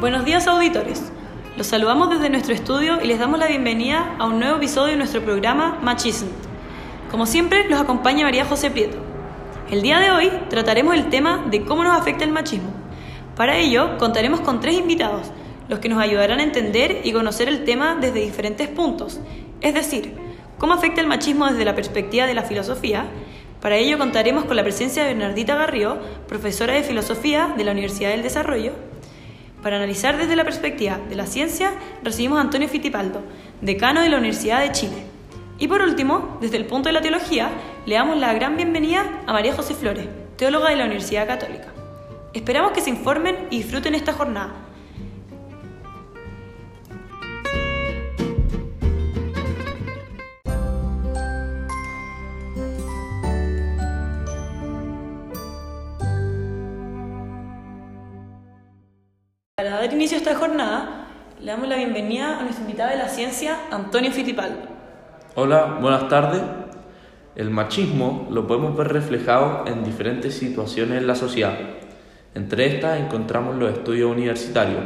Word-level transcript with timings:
Buenos 0.00 0.24
días 0.24 0.46
auditores. 0.46 1.12
Los 1.58 1.66
saludamos 1.66 2.08
desde 2.08 2.30
nuestro 2.30 2.54
estudio 2.54 3.02
y 3.02 3.06
les 3.06 3.18
damos 3.18 3.38
la 3.38 3.48
bienvenida 3.48 4.16
a 4.18 4.24
un 4.24 4.40
nuevo 4.40 4.56
episodio 4.56 4.92
de 4.92 4.96
nuestro 4.96 5.20
programa 5.20 5.78
Machism. 5.82 6.26
Como 7.10 7.26
siempre, 7.26 7.68
los 7.68 7.78
acompaña 7.78 8.24
María 8.24 8.46
José 8.46 8.70
Prieto. 8.70 8.96
El 9.70 9.82
día 9.82 9.98
de 9.98 10.10
hoy 10.10 10.32
trataremos 10.48 10.94
el 10.94 11.10
tema 11.10 11.44
de 11.50 11.66
cómo 11.66 11.84
nos 11.84 12.00
afecta 12.00 12.24
el 12.24 12.32
machismo. 12.32 12.70
Para 13.36 13.58
ello, 13.58 13.98
contaremos 13.98 14.40
con 14.40 14.62
tres 14.62 14.76
invitados, 14.76 15.32
los 15.68 15.80
que 15.80 15.90
nos 15.90 16.02
ayudarán 16.02 16.40
a 16.40 16.44
entender 16.44 17.02
y 17.04 17.12
conocer 17.12 17.48
el 17.48 17.64
tema 17.64 17.94
desde 18.00 18.20
diferentes 18.20 18.68
puntos, 18.68 19.20
es 19.60 19.74
decir, 19.74 20.14
cómo 20.56 20.72
afecta 20.72 21.02
el 21.02 21.08
machismo 21.08 21.44
desde 21.44 21.66
la 21.66 21.74
perspectiva 21.74 22.24
de 22.24 22.32
la 22.32 22.44
filosofía. 22.44 23.04
Para 23.60 23.76
ello 23.76 23.98
contaremos 23.98 24.46
con 24.46 24.56
la 24.56 24.62
presencia 24.62 25.04
de 25.04 25.10
Bernardita 25.10 25.56
Garrió, 25.56 25.98
profesora 26.26 26.72
de 26.72 26.84
filosofía 26.84 27.52
de 27.54 27.64
la 27.64 27.72
Universidad 27.72 28.12
del 28.12 28.22
Desarrollo. 28.22 28.72
Para 29.62 29.76
analizar 29.76 30.16
desde 30.16 30.36
la 30.36 30.44
perspectiva 30.44 30.98
de 31.08 31.16
la 31.16 31.26
ciencia, 31.26 31.72
recibimos 32.02 32.38
a 32.38 32.42
Antonio 32.42 32.68
Fittipaldo, 32.68 33.22
decano 33.60 34.00
de 34.00 34.08
la 34.08 34.16
Universidad 34.16 34.60
de 34.60 34.72
Chile. 34.72 35.04
Y 35.58 35.68
por 35.68 35.82
último, 35.82 36.38
desde 36.40 36.56
el 36.56 36.64
punto 36.64 36.88
de 36.88 36.94
la 36.94 37.02
teología, 37.02 37.50
le 37.84 37.94
damos 37.94 38.16
la 38.16 38.32
gran 38.32 38.56
bienvenida 38.56 39.04
a 39.26 39.32
María 39.34 39.54
José 39.54 39.74
Flores, 39.74 40.08
teóloga 40.36 40.70
de 40.70 40.76
la 40.76 40.84
Universidad 40.84 41.26
Católica. 41.26 41.68
Esperamos 42.32 42.72
que 42.72 42.80
se 42.80 42.88
informen 42.88 43.36
y 43.50 43.58
disfruten 43.58 43.94
esta 43.94 44.14
jornada. 44.14 44.54
Para 59.60 59.72
dar 59.72 59.92
inicio 59.92 60.16
a 60.16 60.20
esta 60.20 60.34
jornada, 60.36 61.06
le 61.38 61.50
damos 61.50 61.68
la 61.68 61.76
bienvenida 61.76 62.38
a 62.38 62.44
nuestro 62.44 62.64
invitado 62.64 62.92
de 62.92 62.96
la 62.96 63.10
ciencia, 63.10 63.58
Antonio 63.70 64.10
Fittipaldo. 64.10 64.56
Hola, 65.34 65.76
buenas 65.82 66.08
tardes. 66.08 66.40
El 67.36 67.50
machismo 67.50 68.26
lo 68.30 68.46
podemos 68.46 68.74
ver 68.74 68.88
reflejado 68.90 69.66
en 69.66 69.84
diferentes 69.84 70.32
situaciones 70.32 70.96
en 70.96 71.06
la 71.06 71.14
sociedad. 71.14 71.58
Entre 72.34 72.74
estas 72.74 73.00
encontramos 73.00 73.56
los 73.56 73.70
estudios 73.70 74.10
universitarios. 74.10 74.82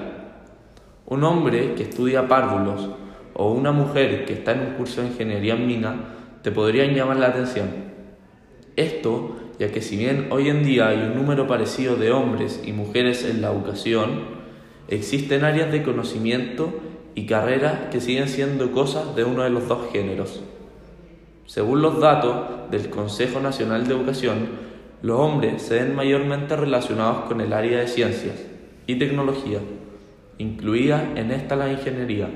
Un 1.06 1.22
hombre 1.22 1.76
que 1.76 1.84
estudia 1.84 2.26
párvulos 2.26 2.90
o 3.34 3.52
una 3.52 3.70
mujer 3.70 4.24
que 4.24 4.32
está 4.32 4.50
en 4.54 4.60
un 4.60 4.72
curso 4.72 5.02
de 5.02 5.06
ingeniería 5.06 5.54
en 5.54 5.68
mina 5.68 5.94
te 6.42 6.50
podrían 6.50 6.96
llamar 6.96 7.18
la 7.18 7.28
atención. 7.28 7.68
Esto 8.74 9.36
ya 9.60 9.70
que 9.70 9.80
si 9.80 9.96
bien 9.96 10.26
hoy 10.30 10.48
en 10.48 10.64
día 10.64 10.88
hay 10.88 10.98
un 10.98 11.14
número 11.14 11.46
parecido 11.46 11.94
de 11.94 12.10
hombres 12.10 12.60
y 12.66 12.72
mujeres 12.72 13.24
en 13.24 13.40
la 13.40 13.52
educación, 13.52 14.33
Existen 14.88 15.44
áreas 15.44 15.72
de 15.72 15.82
conocimiento 15.82 16.72
y 17.14 17.26
carreras 17.26 17.90
que 17.90 18.00
siguen 18.00 18.28
siendo 18.28 18.72
cosas 18.72 19.16
de 19.16 19.24
uno 19.24 19.42
de 19.42 19.50
los 19.50 19.66
dos 19.68 19.90
géneros. 19.92 20.42
Según 21.46 21.82
los 21.82 22.00
datos 22.00 22.70
del 22.70 22.90
Consejo 22.90 23.40
Nacional 23.40 23.86
de 23.86 23.94
Educación, 23.94 24.48
los 25.02 25.20
hombres 25.20 25.62
se 25.62 25.74
ven 25.74 25.94
mayormente 25.94 26.56
relacionados 26.56 27.24
con 27.24 27.40
el 27.40 27.52
área 27.52 27.80
de 27.80 27.88
ciencias 27.88 28.36
y 28.86 28.96
tecnología, 28.96 29.58
incluida 30.38 31.12
en 31.14 31.30
esta 31.30 31.56
la 31.56 31.70
ingeniería, 31.70 32.28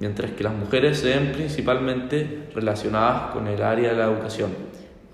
mientras 0.00 0.32
que 0.32 0.44
las 0.44 0.54
mujeres 0.54 0.98
se 0.98 1.10
ven 1.10 1.32
principalmente 1.32 2.48
relacionadas 2.54 3.32
con 3.32 3.46
el 3.46 3.62
área 3.62 3.92
de 3.92 3.96
la 3.96 4.04
educación. 4.04 4.50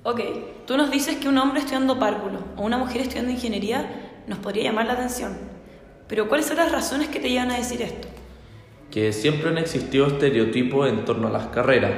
Ok, 0.02 0.20
tú 0.66 0.76
nos 0.76 0.90
dices 0.90 1.16
que 1.16 1.28
un 1.28 1.38
hombre 1.38 1.60
estudiando 1.60 1.98
párvulo 1.98 2.40
o 2.56 2.62
una 2.62 2.78
mujer 2.78 3.02
estudiando 3.02 3.30
ingeniería 3.30 4.22
nos 4.26 4.38
podría 4.38 4.64
llamar 4.64 4.86
la 4.86 4.94
atención. 4.94 5.47
Pero 6.08 6.26
¿cuáles 6.28 6.46
son 6.46 6.56
las 6.56 6.72
razones 6.72 7.08
que 7.08 7.20
te 7.20 7.28
llevan 7.28 7.50
a 7.50 7.58
decir 7.58 7.82
esto? 7.82 8.08
Que 8.90 9.12
siempre 9.12 9.50
han 9.50 9.58
existido 9.58 10.06
estereotipos 10.06 10.88
en 10.88 11.04
torno 11.04 11.28
a 11.28 11.30
las 11.30 11.48
carreras. 11.48 11.92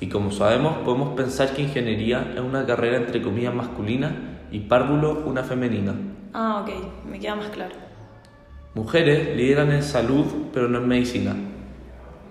Y 0.00 0.08
como 0.08 0.32
sabemos, 0.32 0.78
podemos 0.78 1.14
pensar 1.14 1.52
que 1.54 1.62
ingeniería 1.62 2.32
es 2.34 2.40
una 2.40 2.64
carrera 2.64 2.96
entre 2.96 3.20
comillas 3.20 3.54
masculina 3.54 4.46
y 4.50 4.60
párvulo 4.60 5.22
una 5.26 5.44
femenina. 5.44 5.94
Ah, 6.32 6.62
ok, 6.62 7.06
me 7.08 7.20
queda 7.20 7.36
más 7.36 7.50
claro. 7.50 7.74
Mujeres 8.74 9.36
lideran 9.36 9.70
en 9.70 9.82
salud, 9.82 10.24
pero 10.52 10.66
no 10.66 10.78
en 10.78 10.88
medicina. 10.88 11.36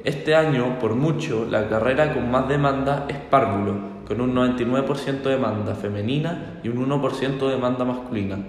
Este 0.03 0.33
año, 0.33 0.79
por 0.79 0.95
mucho, 0.95 1.45
la 1.47 1.69
carrera 1.69 2.13
con 2.15 2.31
más 2.31 2.49
demanda 2.49 3.05
es 3.07 3.17
párvulo, 3.17 3.75
con 4.07 4.19
un 4.19 4.33
99% 4.33 5.21
de 5.21 5.29
demanda 5.29 5.75
femenina 5.75 6.59
y 6.63 6.69
un 6.69 6.89
1% 6.89 7.37
de 7.37 7.51
demanda 7.51 7.85
masculina. 7.85 8.39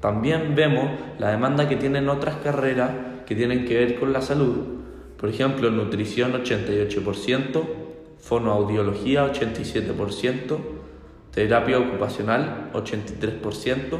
También 0.00 0.54
vemos 0.54 0.90
la 1.18 1.30
demanda 1.30 1.68
que 1.68 1.76
tienen 1.76 2.08
otras 2.08 2.36
carreras 2.36 2.90
que 3.26 3.34
tienen 3.34 3.64
que 3.64 3.78
ver 3.78 3.98
con 3.98 4.12
la 4.12 4.22
salud, 4.22 4.78
por 5.18 5.28
ejemplo, 5.28 5.70
nutrición 5.70 6.32
88%, 6.32 7.62
fonoaudiología 8.20 9.26
87%, 9.26 10.56
terapia 11.32 11.78
ocupacional 11.78 12.70
83% 12.72 13.98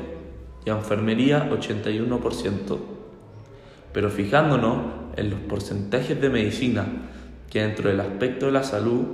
y 0.64 0.70
enfermería 0.70 1.50
81%. 1.50 2.78
Pero 3.92 4.10
fijándonos 4.10 4.76
en 5.16 5.30
los 5.30 5.40
porcentajes 5.40 6.20
de 6.20 6.30
medicina, 6.30 6.86
que 7.50 7.62
dentro 7.62 7.88
del 7.88 7.98
aspecto 7.98 8.46
de 8.46 8.52
la 8.52 8.62
salud 8.62 9.04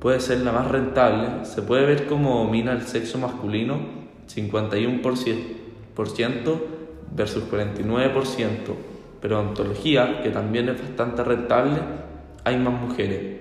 puede 0.00 0.18
ser 0.18 0.40
la 0.40 0.50
más 0.50 0.68
rentable, 0.68 1.44
se 1.44 1.62
puede 1.62 1.86
ver 1.86 2.06
cómo 2.06 2.42
domina 2.44 2.72
el 2.72 2.82
sexo 2.82 3.18
masculino 3.18 3.78
51% 4.28 5.61
versus 7.14 7.44
49%, 7.50 8.54
pero 9.20 9.40
en 9.40 9.48
ontología, 9.48 10.22
que 10.22 10.30
también 10.30 10.68
es 10.68 10.80
bastante 10.80 11.22
rentable, 11.22 11.78
hay 12.44 12.56
más 12.56 12.80
mujeres. 12.80 13.40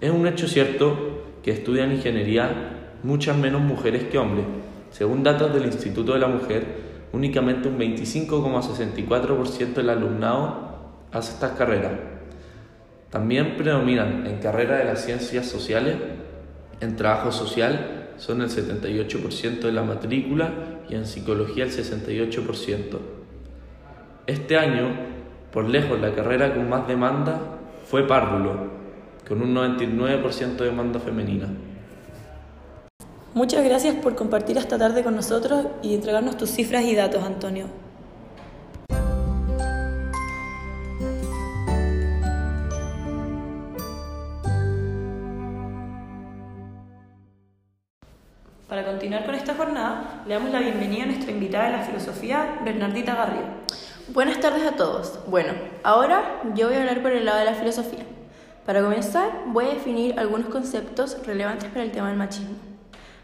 Es 0.00 0.10
un 0.10 0.26
hecho 0.26 0.48
cierto 0.48 1.24
que 1.42 1.50
estudian 1.50 1.92
ingeniería 1.92 2.88
muchas 3.02 3.36
menos 3.36 3.60
mujeres 3.60 4.04
que 4.04 4.18
hombres. 4.18 4.46
Según 4.90 5.22
datos 5.22 5.52
del 5.52 5.66
Instituto 5.66 6.14
de 6.14 6.20
la 6.20 6.28
Mujer, 6.28 6.64
únicamente 7.12 7.68
un 7.68 7.78
25,64% 7.78 9.74
del 9.74 9.90
alumnado 9.90 10.70
hace 11.12 11.34
estas 11.34 11.52
carreras. 11.52 11.92
También 13.10 13.56
predominan 13.56 14.26
en 14.26 14.38
carreras 14.38 14.78
de 14.78 14.84
las 14.84 15.04
ciencias 15.04 15.46
sociales, 15.46 15.96
en 16.80 16.96
trabajo 16.96 17.32
social 17.32 17.99
son 18.20 18.42
el 18.42 18.50
78% 18.50 19.60
de 19.60 19.72
la 19.72 19.82
matrícula 19.82 20.50
y 20.90 20.94
en 20.94 21.06
psicología 21.06 21.64
el 21.64 21.70
68%. 21.70 22.98
Este 24.26 24.58
año, 24.58 24.90
por 25.50 25.66
lejos, 25.66 25.98
la 25.98 26.14
carrera 26.14 26.54
con 26.54 26.68
más 26.68 26.86
demanda 26.86 27.40
fue 27.86 28.06
párvulo, 28.06 28.68
con 29.26 29.40
un 29.40 29.54
99% 29.54 30.56
de 30.56 30.64
demanda 30.66 31.00
femenina. 31.00 31.48
Muchas 33.32 33.64
gracias 33.64 33.94
por 33.96 34.14
compartir 34.14 34.58
esta 34.58 34.76
tarde 34.76 35.02
con 35.02 35.16
nosotros 35.16 35.66
y 35.82 35.94
entregarnos 35.94 36.36
tus 36.36 36.50
cifras 36.50 36.84
y 36.84 36.94
datos, 36.94 37.24
Antonio. 37.24 37.68
Para 48.70 48.84
continuar 48.84 49.26
con 49.26 49.34
esta 49.34 49.56
jornada, 49.56 50.22
le 50.28 50.34
damos 50.34 50.52
la 50.52 50.60
bienvenida 50.60 51.02
a 51.02 51.06
nuestra 51.06 51.32
invitada 51.32 51.64
de 51.64 51.72
la 51.72 51.82
filosofía, 51.82 52.60
Bernardita 52.64 53.16
Garrido. 53.16 53.46
Buenas 54.14 54.38
tardes 54.38 54.62
a 54.62 54.76
todos. 54.76 55.18
Bueno, 55.26 55.54
ahora 55.82 56.40
yo 56.54 56.68
voy 56.68 56.76
a 56.76 56.82
hablar 56.82 57.02
por 57.02 57.10
el 57.10 57.24
lado 57.24 57.40
de 57.40 57.46
la 57.46 57.54
filosofía. 57.54 58.06
Para 58.64 58.80
comenzar, 58.80 59.42
voy 59.46 59.64
a 59.64 59.70
definir 59.70 60.16
algunos 60.20 60.50
conceptos 60.50 61.18
relevantes 61.26 61.68
para 61.68 61.82
el 61.82 61.90
tema 61.90 62.10
del 62.10 62.16
machismo. 62.16 62.54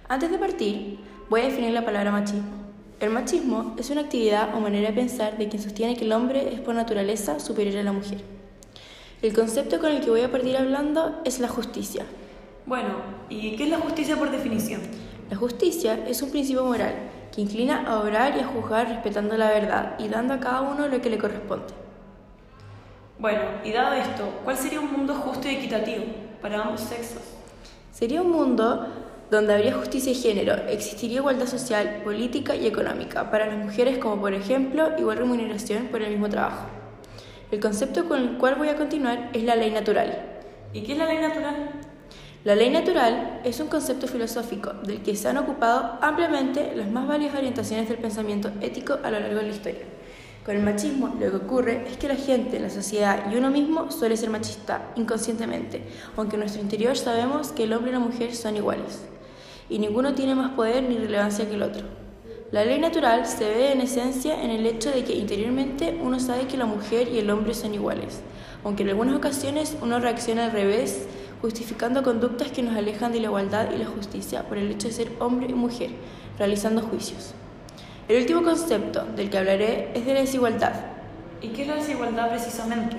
Antes 0.08 0.32
de 0.32 0.38
partir, 0.38 0.98
voy 1.30 1.42
a 1.42 1.44
definir 1.44 1.71
la 1.71 1.84
palabra 1.84 2.10
machismo. 2.10 2.66
El 2.98 3.10
machismo 3.10 3.76
es 3.78 3.88
una 3.91 4.00
actividad 4.00 4.53
o 4.53 4.59
manera 4.59 4.88
de 4.88 4.94
pensar 4.94 5.38
de 5.38 5.48
quien 5.48 5.62
sostiene 5.62 5.97
que 5.97 6.06
el 6.06 6.12
hombre 6.12 6.54
es 6.54 6.59
por 6.59 6.74
naturaleza 6.74 7.38
superior 7.38 7.76
a 7.76 7.84
la 7.84 7.92
mujer. 7.92 8.18
El 9.22 9.32
concepto 9.32 9.78
con 9.78 9.92
el 9.92 10.00
que 10.00 10.10
voy 10.10 10.22
a 10.22 10.32
partir 10.32 10.56
hablando 10.56 11.21
es 11.24 11.38
la 11.38 11.47
justicia. 11.47 12.04
Bueno, 12.66 12.97
¿y 13.28 13.54
qué 13.54 13.62
es 13.62 13.71
la 13.71 13.78
justicia 13.78 14.16
por 14.16 14.32
definición? 14.32 14.80
La 15.30 15.36
justicia 15.36 16.04
es 16.06 16.22
un 16.22 16.30
principio 16.30 16.64
moral 16.64 16.94
que 17.34 17.40
inclina 17.40 17.84
a 17.84 18.00
obrar 18.00 18.36
y 18.36 18.40
a 18.40 18.46
juzgar 18.46 18.88
respetando 18.88 19.36
la 19.36 19.48
verdad 19.48 19.96
y 19.98 20.08
dando 20.08 20.34
a 20.34 20.40
cada 20.40 20.60
uno 20.60 20.86
lo 20.86 21.00
que 21.00 21.10
le 21.10 21.18
corresponde. 21.18 21.74
Bueno, 23.18 23.40
y 23.64 23.72
dado 23.72 23.94
esto, 23.94 24.28
¿cuál 24.44 24.56
sería 24.56 24.78
un 24.78 24.92
mundo 24.92 25.14
justo 25.14 25.48
y 25.48 25.56
equitativo 25.56 26.04
para 26.40 26.62
ambos 26.62 26.80
sexos? 26.80 27.22
Sería 27.92 28.22
un 28.22 28.30
mundo 28.30 28.86
donde 29.30 29.54
habría 29.54 29.74
justicia 29.74 30.12
de 30.12 30.18
género, 30.18 30.54
existiría 30.68 31.16
igualdad 31.16 31.46
social, 31.46 32.02
política 32.04 32.54
y 32.54 32.66
económica 32.66 33.28
para 33.30 33.46
las 33.46 33.56
mujeres 33.56 33.98
como 33.98 34.20
por 34.20 34.32
ejemplo 34.32 34.90
igual 34.96 35.18
remuneración 35.18 35.88
por 35.88 36.02
el 36.02 36.10
mismo 36.10 36.28
trabajo. 36.28 36.66
El 37.50 37.58
concepto 37.58 38.06
con 38.06 38.20
el 38.20 38.38
cual 38.38 38.54
voy 38.54 38.68
a 38.68 38.76
continuar 38.76 39.30
es 39.32 39.42
la 39.42 39.56
ley 39.56 39.72
natural. 39.72 40.40
¿Y 40.72 40.82
qué 40.82 40.92
es 40.92 40.98
la 40.98 41.06
ley 41.06 41.18
natural? 41.18 41.70
La 42.47 42.54
ley 42.54 42.71
natural 42.71 43.41
es 43.43 43.59
un 43.59 43.66
concepto 43.66 44.07
filosófico 44.07 44.72
del 44.84 45.03
que 45.03 45.16
se 45.16 45.27
han 45.27 45.37
ocupado 45.37 45.98
ampliamente 46.01 46.77
las 46.77 46.89
más 46.89 47.09
valiosas 47.09 47.39
orientaciones 47.39 47.89
del 47.89 47.98
pensamiento 47.98 48.53
ético 48.60 49.01
a 49.03 49.10
lo 49.10 49.19
largo 49.19 49.39
de 49.39 49.48
la 49.48 49.53
historia. 49.53 49.83
Con 50.45 50.54
el 50.54 50.63
machismo 50.63 51.09
lo 51.19 51.28
que 51.28 51.45
ocurre 51.45 51.89
es 51.91 51.97
que 51.97 52.07
la 52.07 52.15
gente, 52.15 52.60
la 52.60 52.71
sociedad 52.71 53.33
y 53.33 53.34
uno 53.34 53.51
mismo 53.51 53.91
suele 53.91 54.16
ser 54.16 54.31
machista 54.31 54.93
inconscientemente, 54.95 55.89
aunque 56.16 56.37
en 56.37 56.41
nuestro 56.43 56.63
interior 56.63 56.97
sabemos 56.97 57.51
que 57.51 57.65
el 57.65 57.72
hombre 57.72 57.91
y 57.91 57.95
la 57.95 57.98
mujer 57.98 58.33
son 58.33 58.54
iguales, 58.54 59.03
y 59.69 59.81
ninguno 59.81 60.15
tiene 60.15 60.37
más 60.37 60.53
poder 60.53 60.84
ni 60.84 60.98
relevancia 60.98 61.48
que 61.48 61.57
el 61.57 61.65
otro. 61.65 61.84
La 62.53 62.65
ley 62.65 62.78
natural 62.78 63.27
se 63.27 63.43
ve 63.43 63.72
en 63.72 63.81
esencia 63.81 64.41
en 64.41 64.53
el 64.53 64.65
hecho 64.66 64.93
de 64.93 65.03
que 65.03 65.16
interiormente 65.16 65.98
uno 66.01 66.21
sabe 66.21 66.47
que 66.47 66.57
la 66.57 66.66
mujer 66.66 67.09
y 67.09 67.19
el 67.19 67.28
hombre 67.28 67.54
son 67.54 67.75
iguales, 67.75 68.21
aunque 68.63 68.84
en 68.84 68.91
algunas 68.91 69.16
ocasiones 69.16 69.77
uno 69.83 69.98
reacciona 69.98 70.45
al 70.45 70.53
revés, 70.53 71.09
justificando 71.41 72.03
conductas 72.03 72.50
que 72.50 72.62
nos 72.62 72.77
alejan 72.77 73.12
de 73.12 73.21
la 73.21 73.27
igualdad 73.27 73.68
y 73.74 73.78
la 73.78 73.86
justicia 73.86 74.42
por 74.44 74.59
el 74.59 74.71
hecho 74.71 74.88
de 74.88 74.94
ser 74.94 75.12
hombre 75.21 75.48
y 75.50 75.54
mujer, 75.54 75.91
realizando 76.38 76.83
juicios. 76.83 77.34
El 78.09 78.21
último 78.21 78.42
concepto 78.42 79.04
del 79.16 79.30
que 79.30 79.38
hablaré 79.38 79.91
es 79.94 80.06
de 80.06 80.15
la 80.15 80.21
desigualdad. 80.21 80.72
¿Y 81.42 81.48
qué 81.48 81.62
es 81.62 81.68
la 81.68 81.74
desigualdad 81.74 82.28
precisamente? 82.30 82.97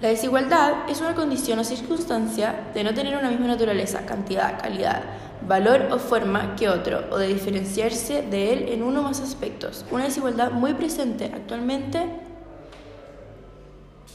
La 0.00 0.08
desigualdad 0.08 0.88
es 0.90 1.00
una 1.00 1.14
condición 1.14 1.58
o 1.58 1.64
circunstancia 1.64 2.68
de 2.74 2.84
no 2.84 2.92
tener 2.92 3.16
una 3.16 3.30
misma 3.30 3.46
naturaleza, 3.46 4.04
cantidad, 4.04 4.60
calidad, 4.60 5.02
valor 5.46 5.88
o 5.90 5.98
forma 5.98 6.54
que 6.56 6.68
otro, 6.68 7.04
o 7.10 7.18
de 7.18 7.28
diferenciarse 7.28 8.22
de 8.22 8.52
él 8.52 8.68
en 8.68 8.82
uno 8.82 9.00
o 9.00 9.02
más 9.04 9.20
aspectos. 9.20 9.84
Una 9.90 10.04
desigualdad 10.04 10.50
muy 10.50 10.74
presente 10.74 11.30
actualmente 11.34 12.25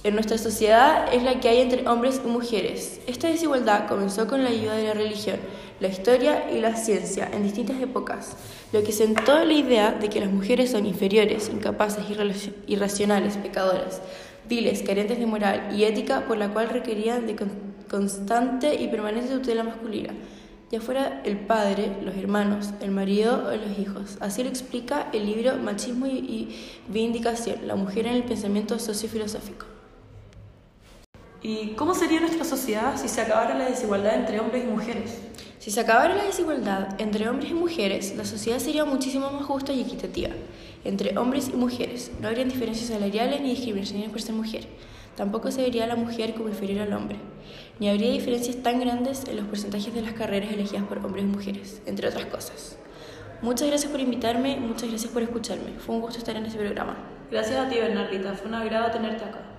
en 0.04 0.16
nuestra 0.16 0.40
sociedad 0.40 1.14
es 1.14 1.22
la 1.22 1.40
que 1.40 1.50
hay 1.50 1.62
entre 1.62 1.88
hombres 1.88 2.22
y 2.26 2.28
mujeres. 2.28 3.00
Esta 3.06 3.28
desigualdad 3.28 3.88
comenzó 3.88 4.28
con 4.28 4.44
la 4.44 4.50
ayuda 4.50 4.76
de 4.76 4.86
la 4.86 4.94
religión, 4.96 5.38
la 5.80 5.90
historia 5.90 6.52
y 6.52 6.60
la 6.60 6.76
ciencia 6.76 7.30
en 7.32 7.44
distintas 7.44 7.80
épocas, 7.80 8.36
lo 8.74 8.84
que 8.84 8.92
sentó 8.94 9.44
la 9.46 9.54
idea 9.54 9.92
de 9.92 10.10
que 10.10 10.20
las 10.20 10.32
mujeres 10.32 10.72
son 10.72 10.88
inferiores, 10.88 11.52
incapaces, 11.54 12.06
irracionales, 12.66 13.38
pecadoras, 13.38 14.02
viles, 14.50 14.82
carentes 14.82 15.20
de 15.20 15.28
moral 15.28 15.70
y 15.76 15.84
ética, 15.84 16.26
por 16.28 16.38
la 16.38 16.50
cual 16.50 16.70
requerían 16.70 17.28
de 17.28 17.36
constante 17.88 18.74
y 18.74 18.88
permanente 18.88 19.32
tutela 19.32 19.64
masculina, 19.64 20.14
ya 20.72 20.82
fuera 20.82 21.22
el 21.26 21.38
padre, 21.38 21.98
los 22.04 22.16
hermanos, 22.16 22.72
el 22.82 22.90
marido 22.90 23.48
o 23.48 23.56
los 23.56 23.78
hijos. 23.78 24.18
Así 24.20 24.42
lo 24.42 24.50
explica 24.50 25.10
el 25.14 25.28
libro 25.28 25.58
Machismo 25.58 26.08
y 26.08 26.56
Vindicación, 26.88 27.68
la 27.68 27.76
mujer 27.76 28.08
en 28.08 28.16
el 28.16 28.24
pensamiento 28.24 28.80
sociofilosófico. 28.80 29.81
¿Y 31.44 31.70
cómo 31.70 31.96
sería 31.96 32.20
nuestra 32.20 32.46
sociedad 32.46 32.98
si 32.98 33.08
se 33.08 33.20
acabara 33.20 33.58
la 33.58 33.66
desigualdad 33.66 34.14
entre 34.14 34.40
hombres 34.40 34.64
y 34.64 34.68
mujeres? 34.68 35.20
Si 35.58 35.72
se 35.72 35.80
acabara 35.80 36.14
la 36.14 36.26
desigualdad 36.26 37.02
entre 37.02 37.28
hombres 37.28 37.50
y 37.50 37.56
mujeres, 37.56 38.16
la 38.16 38.26
sociedad 38.26 38.60
sería 38.60 38.86
muchísimo 38.86 39.32
más 39.32 39.46
justa 39.46 39.74
y 39.74 39.82
equitativa. 39.82 40.30
Entre 40.84 41.18
hombres 41.18 41.50
y 41.50 41.58
mujeres 41.58 42.12
no 42.20 42.28
habrían 42.28 42.50
diferencias 42.50 42.90
salariales 42.90 43.42
ni 43.42 43.50
discriminaciones 43.50 44.10
por 44.10 44.22
ser 44.22 44.36
mujer. 44.36 44.68
Tampoco 45.16 45.50
se 45.50 45.64
vería 45.64 45.86
a 45.86 45.88
la 45.88 45.96
mujer 45.96 46.36
como 46.36 46.50
inferior 46.50 46.82
al 46.82 46.94
hombre. 46.94 47.18
Ni 47.80 47.90
habría 47.90 48.12
diferencias 48.12 48.58
tan 48.58 48.80
grandes 48.80 49.24
en 49.28 49.38
los 49.38 49.46
porcentajes 49.46 49.96
de 49.96 50.04
las 50.04 50.14
carreras 50.14 50.54
elegidas 50.54 50.84
por 50.84 51.00
hombres 51.00 51.26
y 51.26 51.28
mujeres, 51.28 51.82
entre 51.88 52.08
otras 52.08 52.26
cosas. 52.26 52.78
Muchas 53.42 53.68
gracias 53.68 53.92
por 53.92 54.00
invitarme, 54.00 54.58
muchas 54.58 54.90
gracias 54.90 55.12
por 55.12 55.24
escucharme. 55.24 55.72
Fue 55.80 55.96
un 55.96 56.02
gusto 56.02 56.20
estar 56.20 56.36
en 56.36 56.46
este 56.46 56.60
programa. 56.60 56.98
Gracias 57.32 57.58
a 57.58 57.68
ti, 57.68 57.78
Bernardita. 57.78 58.36
Fue 58.36 58.48
un 58.48 58.54
agrado 58.54 58.92
tenerte 58.92 59.26
acá. 59.26 59.51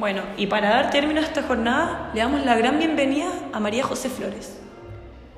Bueno, 0.00 0.22
y 0.38 0.46
para 0.46 0.70
dar 0.70 0.88
término 0.88 1.20
a 1.20 1.24
esta 1.24 1.42
jornada, 1.42 2.08
le 2.14 2.20
damos 2.22 2.42
la 2.46 2.56
gran 2.56 2.78
bienvenida 2.78 3.28
a 3.52 3.60
María 3.60 3.84
José 3.84 4.08
Flores. 4.08 4.58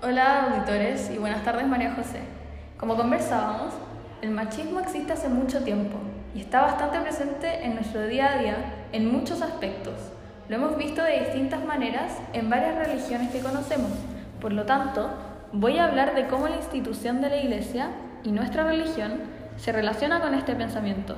Hola 0.00 0.44
auditores 0.44 1.10
y 1.10 1.18
buenas 1.18 1.42
tardes 1.42 1.66
María 1.66 1.94
José. 1.96 2.20
Como 2.78 2.94
conversábamos, 2.94 3.74
el 4.20 4.30
machismo 4.30 4.78
existe 4.78 5.14
hace 5.14 5.28
mucho 5.28 5.64
tiempo 5.64 5.96
y 6.32 6.42
está 6.42 6.62
bastante 6.62 7.00
presente 7.00 7.64
en 7.64 7.74
nuestro 7.74 8.06
día 8.06 8.34
a 8.34 8.38
día 8.38 8.56
en 8.92 9.10
muchos 9.10 9.42
aspectos. 9.42 9.94
Lo 10.48 10.54
hemos 10.54 10.76
visto 10.76 11.02
de 11.02 11.18
distintas 11.18 11.64
maneras 11.64 12.16
en 12.32 12.48
varias 12.48 12.76
religiones 12.86 13.32
que 13.32 13.40
conocemos. 13.40 13.90
Por 14.40 14.52
lo 14.52 14.64
tanto, 14.64 15.10
voy 15.52 15.78
a 15.78 15.86
hablar 15.86 16.14
de 16.14 16.28
cómo 16.28 16.46
la 16.46 16.58
institución 16.58 17.20
de 17.20 17.30
la 17.30 17.36
Iglesia 17.38 17.88
y 18.22 18.30
nuestra 18.30 18.62
religión 18.62 19.22
se 19.56 19.72
relaciona 19.72 20.20
con 20.20 20.34
este 20.34 20.54
pensamiento. 20.54 21.16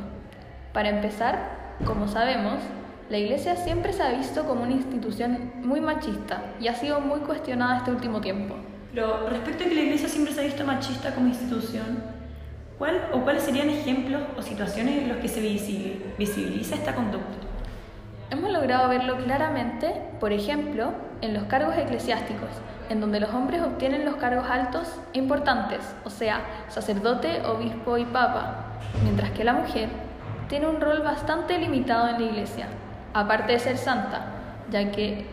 Para 0.72 0.88
empezar, 0.88 1.74
como 1.84 2.08
sabemos, 2.08 2.60
la 3.10 3.18
Iglesia 3.18 3.54
siempre 3.54 3.92
se 3.92 4.02
ha 4.02 4.12
visto 4.12 4.46
como 4.46 4.62
una 4.62 4.72
institución 4.72 5.52
muy 5.62 5.80
machista 5.80 6.42
y 6.58 6.68
ha 6.68 6.74
sido 6.74 7.00
muy 7.00 7.20
cuestionada 7.20 7.78
este 7.78 7.90
último 7.90 8.20
tiempo. 8.20 8.54
Pero 8.94 9.28
respecto 9.28 9.64
a 9.64 9.68
que 9.68 9.74
la 9.74 9.82
Iglesia 9.82 10.08
siempre 10.08 10.32
se 10.32 10.40
ha 10.40 10.44
visto 10.44 10.64
machista 10.64 11.14
como 11.14 11.28
institución, 11.28 12.02
¿cuál 12.78 13.08
o 13.12 13.20
cuáles 13.20 13.42
serían 13.42 13.68
ejemplos 13.68 14.22
o 14.38 14.42
situaciones 14.42 15.02
en 15.02 15.08
los 15.08 15.18
que 15.18 15.28
se 15.28 15.40
visibiliza 15.40 16.76
esta 16.76 16.94
conducta? 16.94 17.36
Hemos 18.30 18.50
logrado 18.50 18.88
verlo 18.88 19.18
claramente, 19.18 19.92
por 20.18 20.32
ejemplo, 20.32 20.92
en 21.20 21.34
los 21.34 21.44
cargos 21.44 21.76
eclesiásticos, 21.76 22.48
en 22.88 23.00
donde 23.00 23.20
los 23.20 23.34
hombres 23.34 23.60
obtienen 23.60 24.06
los 24.06 24.16
cargos 24.16 24.46
altos 24.48 24.88
e 25.12 25.18
importantes, 25.18 25.80
o 26.04 26.10
sea, 26.10 26.40
sacerdote, 26.68 27.42
obispo 27.42 27.98
y 27.98 28.06
papa, 28.06 28.64
mientras 29.02 29.30
que 29.32 29.44
la 29.44 29.52
mujer 29.52 29.90
tiene 30.48 30.68
un 30.68 30.80
rol 30.80 31.02
bastante 31.02 31.58
limitado 31.58 32.08
en 32.08 32.20
la 32.20 32.26
iglesia, 32.30 32.66
aparte 33.14 33.52
de 33.52 33.58
ser 33.58 33.78
santa, 33.78 34.26
ya 34.70 34.90
que 34.90 35.26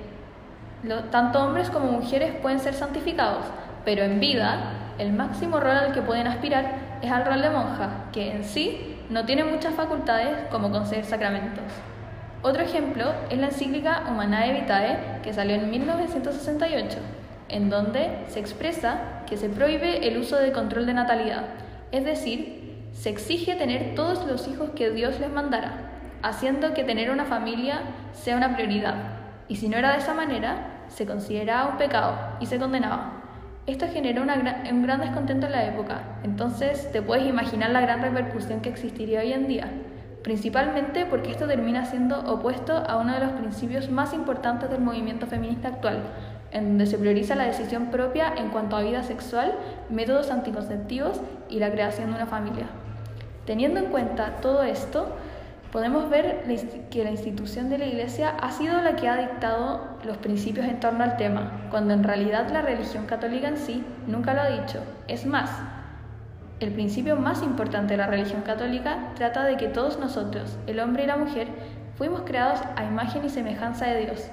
tanto 1.11 1.43
hombres 1.43 1.69
como 1.69 1.91
mujeres 1.91 2.35
pueden 2.41 2.59
ser 2.59 2.73
santificados, 2.73 3.45
pero 3.83 4.03
en 4.03 4.19
vida 4.19 4.73
el 4.97 5.11
máximo 5.13 5.59
rol 5.59 5.71
al 5.77 5.91
que 5.91 6.01
pueden 6.01 6.27
aspirar 6.27 6.75
es 7.01 7.11
al 7.11 7.25
rol 7.25 7.41
de 7.41 7.49
monja, 7.49 7.89
que 8.11 8.31
en 8.31 8.43
sí 8.43 8.97
no 9.09 9.25
tiene 9.25 9.43
muchas 9.43 9.73
facultades 9.73 10.47
como 10.51 10.71
conceder 10.71 11.05
sacramentos. 11.05 11.63
Otro 12.43 12.63
ejemplo 12.63 13.11
es 13.29 13.37
la 13.37 13.47
encíclica 13.47 14.03
Humanae 14.09 14.61
Vitae, 14.61 15.19
que 15.23 15.33
salió 15.33 15.55
en 15.55 15.69
1968, 15.69 16.97
en 17.49 17.69
donde 17.69 18.09
se 18.27 18.39
expresa 18.39 19.23
que 19.27 19.37
se 19.37 19.49
prohíbe 19.49 20.07
el 20.07 20.17
uso 20.17 20.37
de 20.37 20.51
control 20.51 20.85
de 20.85 20.93
natalidad, 20.93 21.45
es 21.91 22.05
decir, 22.05 22.89
se 22.93 23.09
exige 23.09 23.55
tener 23.55 23.95
todos 23.95 24.25
los 24.25 24.47
hijos 24.47 24.71
que 24.71 24.91
Dios 24.91 25.19
les 25.19 25.31
mandara, 25.31 25.90
haciendo 26.23 26.73
que 26.73 26.83
tener 26.83 27.11
una 27.11 27.25
familia 27.25 27.81
sea 28.13 28.37
una 28.37 28.55
prioridad, 28.55 28.95
y 29.47 29.55
si 29.57 29.67
no 29.67 29.77
era 29.77 29.91
de 29.91 29.99
esa 29.99 30.13
manera, 30.13 30.83
se 30.87 31.05
consideraba 31.05 31.69
un 31.69 31.77
pecado 31.77 32.15
y 32.39 32.45
se 32.45 32.59
condenaba. 32.59 33.13
Esto 33.67 33.85
generó 33.91 34.23
un 34.23 34.83
gran 34.83 35.01
descontento 35.01 35.45
en 35.45 35.51
la 35.51 35.65
época, 35.65 36.01
entonces 36.23 36.91
te 36.91 37.01
puedes 37.01 37.27
imaginar 37.27 37.69
la 37.69 37.81
gran 37.81 38.01
repercusión 38.01 38.61
que 38.61 38.69
existiría 38.69 39.19
hoy 39.21 39.33
en 39.33 39.47
día, 39.47 39.71
principalmente 40.23 41.05
porque 41.05 41.31
esto 41.31 41.47
termina 41.47 41.85
siendo 41.85 42.19
opuesto 42.31 42.75
a 42.75 42.97
uno 42.97 43.13
de 43.13 43.19
los 43.19 43.31
principios 43.33 43.89
más 43.89 44.13
importantes 44.13 44.69
del 44.69 44.81
movimiento 44.81 45.27
feminista 45.27 45.69
actual, 45.69 46.01
en 46.51 46.69
donde 46.69 46.85
se 46.85 46.97
prioriza 46.97 47.35
la 47.35 47.45
decisión 47.45 47.87
propia 47.87 48.33
en 48.35 48.49
cuanto 48.49 48.75
a 48.75 48.81
vida 48.81 49.03
sexual, 49.03 49.53
métodos 49.89 50.31
anticonceptivos 50.31 51.21
y 51.49 51.59
la 51.59 51.71
creación 51.71 52.09
de 52.09 52.17
una 52.17 52.25
familia. 52.25 52.65
Teniendo 53.45 53.79
en 53.79 53.85
cuenta 53.85 54.37
todo 54.41 54.63
esto, 54.63 55.15
podemos 55.71 56.09
ver 56.09 56.43
que 56.89 57.03
la 57.03 57.11
institución 57.11 57.69
de 57.69 57.77
la 57.77 57.85
Iglesia 57.85 58.35
ha 58.41 58.51
sido 58.51 58.81
la 58.81 58.95
que 58.95 59.07
ha 59.07 59.15
dictado 59.15 59.97
los 60.03 60.17
principios 60.17 60.65
en 60.65 60.79
torno 60.79 61.03
al 61.03 61.17
tema, 61.17 61.67
cuando 61.71 61.93
en 61.93 62.03
realidad 62.03 62.49
la 62.51 62.61
religión 62.61 63.05
católica 63.05 63.47
en 63.47 63.57
sí 63.57 63.83
nunca 64.07 64.33
lo 64.33 64.41
ha 64.41 64.49
dicho. 64.49 64.79
Es 65.07 65.25
más, 65.25 65.49
el 66.59 66.73
principio 66.73 67.15
más 67.15 67.41
importante 67.41 67.93
de 67.93 67.97
la 67.97 68.07
religión 68.07 68.41
católica 68.41 69.13
trata 69.15 69.45
de 69.45 69.57
que 69.57 69.67
todos 69.67 69.97
nosotros, 69.97 70.57
el 70.67 70.79
hombre 70.79 71.03
y 71.03 71.07
la 71.07 71.17
mujer, 71.17 71.47
fuimos 71.97 72.21
creados 72.21 72.59
a 72.75 72.83
imagen 72.83 73.23
y 73.25 73.29
semejanza 73.29 73.85
de 73.85 74.01
Dios, 74.01 74.27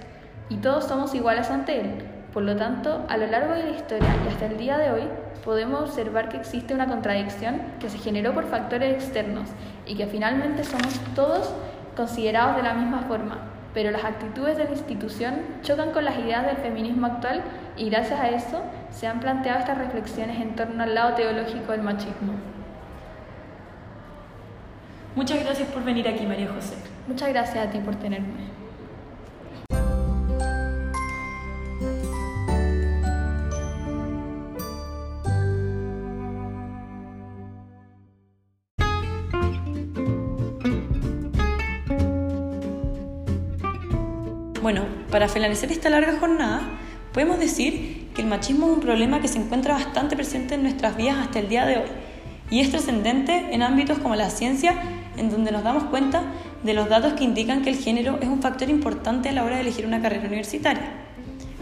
y 0.48 0.56
todos 0.56 0.84
somos 0.84 1.14
iguales 1.14 1.50
ante 1.50 1.80
Él. 1.80 2.04
Por 2.32 2.42
lo 2.42 2.56
tanto, 2.56 3.06
a 3.08 3.16
lo 3.16 3.26
largo 3.26 3.54
de 3.54 3.64
la 3.64 3.70
historia 3.70 4.08
y 4.24 4.28
hasta 4.28 4.46
el 4.46 4.58
día 4.58 4.76
de 4.76 4.90
hoy, 4.90 5.02
podemos 5.44 5.80
observar 5.80 6.28
que 6.28 6.36
existe 6.36 6.74
una 6.74 6.86
contradicción 6.86 7.62
que 7.80 7.88
se 7.88 7.98
generó 7.98 8.34
por 8.34 8.44
factores 8.44 8.92
externos 8.92 9.48
y 9.88 9.96
que 9.96 10.06
finalmente 10.06 10.62
somos 10.64 11.00
todos 11.14 11.52
considerados 11.96 12.56
de 12.56 12.62
la 12.62 12.74
misma 12.74 13.02
forma, 13.02 13.38
pero 13.74 13.90
las 13.90 14.04
actitudes 14.04 14.56
de 14.56 14.64
la 14.64 14.70
institución 14.70 15.34
chocan 15.62 15.90
con 15.90 16.04
las 16.04 16.18
ideas 16.18 16.46
del 16.46 16.56
feminismo 16.58 17.06
actual 17.06 17.42
y 17.76 17.90
gracias 17.90 18.20
a 18.20 18.28
eso 18.28 18.62
se 18.90 19.06
han 19.06 19.20
planteado 19.20 19.58
estas 19.58 19.78
reflexiones 19.78 20.40
en 20.40 20.54
torno 20.54 20.82
al 20.82 20.94
lado 20.94 21.14
teológico 21.14 21.72
del 21.72 21.82
machismo. 21.82 22.34
Muchas 25.16 25.42
gracias 25.42 25.68
por 25.70 25.82
venir 25.84 26.06
aquí, 26.06 26.24
María 26.26 26.48
José. 26.52 26.76
Muchas 27.08 27.30
gracias 27.30 27.66
a 27.66 27.70
ti 27.70 27.78
por 27.78 27.96
tenerme. 27.96 28.57
Bueno, 44.68 44.84
para 45.10 45.28
finalizar 45.28 45.72
esta 45.72 45.88
larga 45.88 46.18
jornada, 46.20 46.60
podemos 47.14 47.38
decir 47.38 48.10
que 48.14 48.20
el 48.20 48.28
machismo 48.28 48.66
es 48.66 48.72
un 48.74 48.80
problema 48.80 49.22
que 49.22 49.26
se 49.26 49.38
encuentra 49.38 49.72
bastante 49.72 50.14
presente 50.14 50.56
en 50.56 50.62
nuestras 50.62 50.94
vidas 50.94 51.16
hasta 51.16 51.38
el 51.38 51.48
día 51.48 51.64
de 51.64 51.78
hoy 51.78 51.88
y 52.50 52.60
es 52.60 52.70
trascendente 52.70 53.46
en 53.50 53.62
ámbitos 53.62 53.98
como 53.98 54.14
la 54.14 54.28
ciencia, 54.28 54.74
en 55.16 55.30
donde 55.30 55.52
nos 55.52 55.64
damos 55.64 55.84
cuenta 55.84 56.20
de 56.64 56.74
los 56.74 56.90
datos 56.90 57.14
que 57.14 57.24
indican 57.24 57.62
que 57.62 57.70
el 57.70 57.76
género 57.76 58.18
es 58.20 58.28
un 58.28 58.42
factor 58.42 58.68
importante 58.68 59.30
a 59.30 59.32
la 59.32 59.42
hora 59.42 59.54
de 59.54 59.62
elegir 59.62 59.86
una 59.86 60.02
carrera 60.02 60.26
universitaria. 60.26 60.90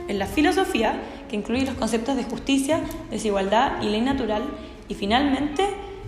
En 0.08 0.18
la 0.18 0.26
filosofía, 0.26 1.00
que 1.28 1.36
incluye 1.36 1.64
los 1.64 1.76
conceptos 1.76 2.16
de 2.16 2.24
justicia, 2.24 2.80
desigualdad 3.12 3.80
y 3.82 3.88
ley 3.88 4.00
natural, 4.00 4.42
y 4.88 4.94
finalmente, 4.94 5.62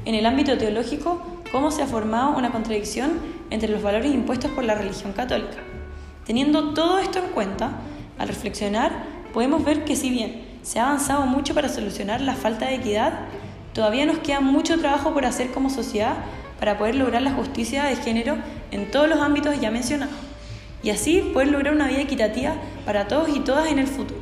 en 0.04 0.16
el 0.16 0.26
ámbito 0.26 0.58
teológico, 0.58 1.22
cómo 1.52 1.70
se 1.70 1.80
ha 1.80 1.86
formado 1.86 2.36
una 2.36 2.50
contradicción 2.50 3.20
entre 3.50 3.68
los 3.68 3.84
valores 3.84 4.12
impuestos 4.12 4.50
por 4.50 4.64
la 4.64 4.74
religión 4.74 5.12
católica. 5.12 5.58
Teniendo 6.28 6.74
todo 6.74 6.98
esto 6.98 7.20
en 7.20 7.30
cuenta, 7.30 7.70
al 8.18 8.28
reflexionar, 8.28 8.92
podemos 9.32 9.64
ver 9.64 9.86
que 9.86 9.96
si 9.96 10.10
bien 10.10 10.44
se 10.60 10.78
ha 10.78 10.86
avanzado 10.86 11.24
mucho 11.24 11.54
para 11.54 11.70
solucionar 11.70 12.20
la 12.20 12.34
falta 12.34 12.66
de 12.66 12.74
equidad, 12.74 13.20
todavía 13.72 14.04
nos 14.04 14.18
queda 14.18 14.40
mucho 14.40 14.78
trabajo 14.78 15.14
por 15.14 15.24
hacer 15.24 15.52
como 15.52 15.70
sociedad 15.70 16.16
para 16.60 16.76
poder 16.76 16.96
lograr 16.96 17.22
la 17.22 17.32
justicia 17.32 17.84
de 17.84 17.96
género 17.96 18.36
en 18.72 18.90
todos 18.90 19.08
los 19.08 19.20
ámbitos 19.20 19.58
ya 19.58 19.70
mencionados 19.70 20.14
y 20.82 20.90
así 20.90 21.30
poder 21.32 21.48
lograr 21.48 21.72
una 21.72 21.88
vida 21.88 22.02
equitativa 22.02 22.52
para 22.84 23.08
todos 23.08 23.30
y 23.34 23.40
todas 23.40 23.72
en 23.72 23.78
el 23.78 23.86
futuro. 23.86 24.20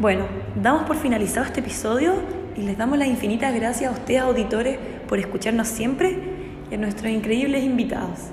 Bueno, 0.00 0.24
damos 0.62 0.84
por 0.84 0.96
finalizado 0.96 1.44
este 1.44 1.60
episodio 1.60 2.35
y 2.56 2.62
les 2.62 2.78
damos 2.78 2.98
las 2.98 3.08
infinitas 3.08 3.54
gracias 3.54 3.90
a 3.90 3.94
ustedes 3.94 4.22
auditores 4.22 4.78
por 5.08 5.18
escucharnos 5.18 5.68
siempre 5.68 6.18
y 6.70 6.74
a 6.74 6.78
nuestros 6.78 7.12
increíbles 7.12 7.64
invitados. 7.64 8.30